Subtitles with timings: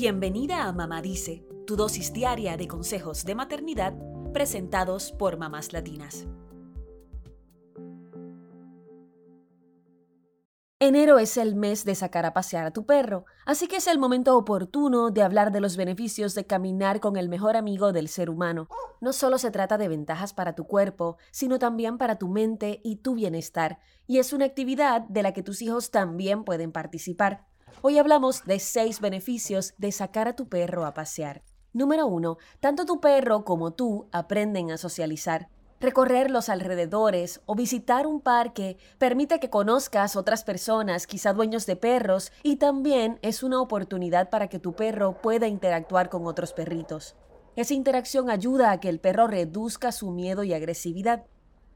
[0.00, 3.94] Bienvenida a Mamá Dice, tu dosis diaria de consejos de maternidad
[4.32, 6.24] presentados por mamás latinas.
[10.78, 13.98] Enero es el mes de sacar a pasear a tu perro, así que es el
[13.98, 18.30] momento oportuno de hablar de los beneficios de caminar con el mejor amigo del ser
[18.30, 18.68] humano.
[19.00, 22.98] No solo se trata de ventajas para tu cuerpo, sino también para tu mente y
[23.02, 27.48] tu bienestar, y es una actividad de la que tus hijos también pueden participar.
[27.80, 31.44] Hoy hablamos de seis beneficios de sacar a tu perro a pasear.
[31.72, 32.36] Número 1.
[32.58, 35.48] Tanto tu perro como tú aprenden a socializar.
[35.80, 41.76] Recorrer los alrededores o visitar un parque permite que conozcas otras personas, quizá dueños de
[41.76, 47.14] perros, y también es una oportunidad para que tu perro pueda interactuar con otros perritos.
[47.54, 51.26] Esa interacción ayuda a que el perro reduzca su miedo y agresividad.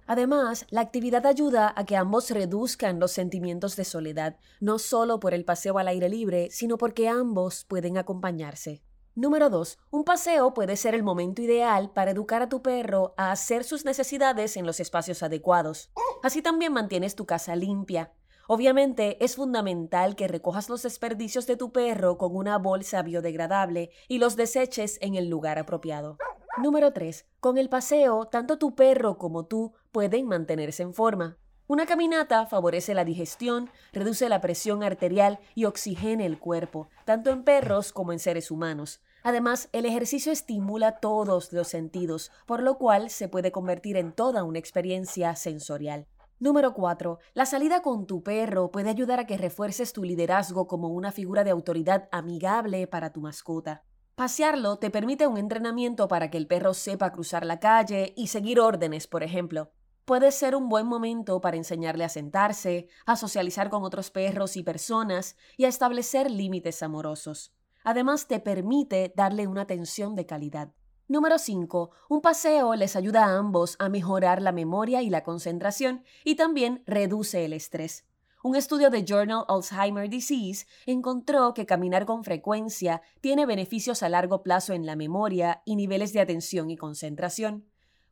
[0.07, 5.35] Además, la actividad ayuda a que ambos reduzcan los sentimientos de soledad, no solo por
[5.35, 8.83] el paseo al aire libre, sino porque ambos pueden acompañarse.
[9.15, 9.79] Número 2.
[9.91, 13.85] Un paseo puede ser el momento ideal para educar a tu perro a hacer sus
[13.85, 15.91] necesidades en los espacios adecuados.
[16.23, 18.13] Así también mantienes tu casa limpia.
[18.49, 24.19] Obviamente es fundamental que recojas los desperdicios de tu perro con una bolsa biodegradable y
[24.19, 26.17] los deseches en el lugar apropiado.
[26.59, 27.25] Número 3.
[27.41, 31.39] Con el paseo, tanto tu perro como tú pueden mantenerse en forma.
[31.67, 37.43] Una caminata favorece la digestión, reduce la presión arterial y oxigena el cuerpo, tanto en
[37.43, 39.01] perros como en seres humanos.
[39.23, 44.45] Además, el ejercicio estimula todos los sentidos, por lo cual se puede convertir en toda
[44.45, 46.07] una experiencia sensorial.
[46.39, 47.19] Número 4.
[47.33, 51.45] La salida con tu perro puede ayudar a que refuerces tu liderazgo como una figura
[51.45, 53.85] de autoridad amigable para tu mascota.
[54.15, 58.61] Pasearlo te permite un entrenamiento para que el perro sepa cruzar la calle y seguir
[58.61, 59.73] órdenes, por ejemplo
[60.05, 64.63] puede ser un buen momento para enseñarle a sentarse, a socializar con otros perros y
[64.63, 67.55] personas y a establecer límites amorosos.
[67.85, 70.73] Además, te permite darle una atención de calidad.
[71.09, 71.91] Número 5.
[72.09, 76.83] Un paseo les ayuda a ambos a mejorar la memoria y la concentración y también
[76.87, 78.07] reduce el estrés.
[78.45, 84.43] Un estudio de Journal Alzheimer Disease encontró que caminar con frecuencia tiene beneficios a largo
[84.43, 87.65] plazo en la memoria y niveles de atención y concentración.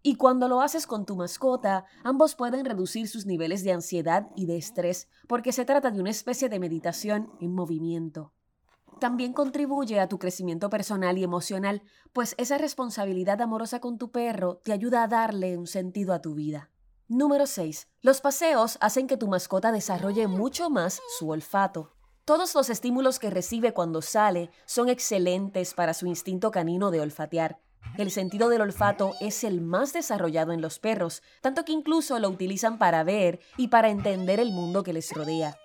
[0.03, 4.47] Y cuando lo haces con tu mascota, ambos pueden reducir sus niveles de ansiedad y
[4.47, 8.33] de estrés porque se trata de una especie de meditación en movimiento.
[9.01, 14.61] También contribuye a tu crecimiento personal y emocional, pues esa responsabilidad amorosa con tu perro
[14.63, 16.70] te ayuda a darle un sentido a tu vida.
[17.13, 17.89] Número 6.
[18.03, 21.91] Los paseos hacen que tu mascota desarrolle mucho más su olfato.
[22.25, 27.59] Todos los estímulos que recibe cuando sale son excelentes para su instinto canino de olfatear.
[27.99, 32.29] El sentido del olfato es el más desarrollado en los perros, tanto que incluso lo
[32.29, 35.59] utilizan para ver y para entender el mundo que les rodea.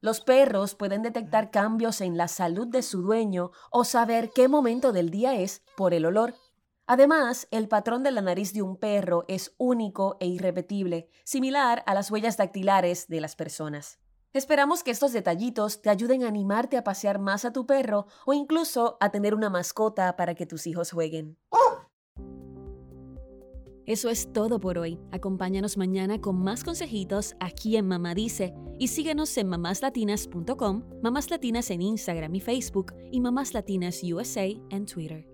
[0.00, 4.92] Los perros pueden detectar cambios en la salud de su dueño o saber qué momento
[4.92, 6.34] del día es por el olor.
[6.86, 11.94] Además, el patrón de la nariz de un perro es único e irrepetible, similar a
[11.94, 13.98] las huellas dactilares de las personas.
[14.34, 18.34] Esperamos que estos detallitos te ayuden a animarte a pasear más a tu perro o
[18.34, 21.38] incluso a tener una mascota para que tus hijos jueguen.
[23.86, 24.98] Eso es todo por hoy.
[25.12, 31.70] Acompáñanos mañana con más consejitos aquí en Mamá Dice y síguenos en mamáslatinas.com, Mamás Latinas
[31.70, 35.33] en Instagram y Facebook y Mamás Latinas USA en Twitter.